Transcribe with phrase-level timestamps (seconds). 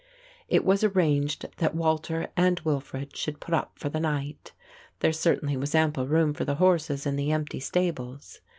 [0.47, 4.51] It was arranged that Walter and Wilfred should put up for the night.
[4.99, 8.39] There certainly was ample room for the horses in the empty stables.